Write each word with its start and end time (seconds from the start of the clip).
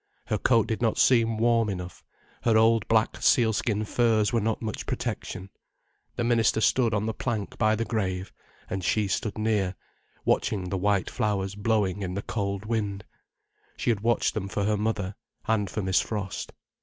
Her 0.25 0.39
coat 0.39 0.65
did 0.65 0.81
not 0.81 0.97
seem 0.97 1.37
warm 1.37 1.69
enough, 1.69 2.03
her 2.41 2.57
old 2.57 2.87
black 2.87 3.21
seal 3.21 3.53
skin 3.53 3.85
furs 3.85 4.33
were 4.33 4.41
not 4.41 4.59
much 4.59 4.87
protection. 4.87 5.51
The 6.15 6.23
minister 6.23 6.59
stood 6.59 6.91
on 6.95 7.05
the 7.05 7.13
plank 7.13 7.55
by 7.59 7.75
the 7.75 7.85
grave, 7.85 8.33
and 8.67 8.83
she 8.83 9.07
stood 9.07 9.37
near, 9.37 9.75
watching 10.25 10.69
the 10.69 10.77
white 10.79 11.11
flowers 11.11 11.53
blowing 11.53 12.01
in 12.01 12.15
the 12.15 12.23
cold 12.23 12.65
wind. 12.65 13.05
She 13.77 13.91
had 13.91 13.99
watched 13.99 14.33
them 14.33 14.47
for 14.47 14.63
her 14.63 14.75
mother—and 14.75 15.69
for 15.69 15.83
Miss 15.83 16.01
Frost. 16.01 16.51